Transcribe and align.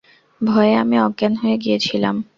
ভয়ে 0.41 0.73
আমি 0.75 0.95
অজ্ঞান 0.99 1.33
হয়ে 1.35 1.57
গিয়েছিলাম। 1.57 2.15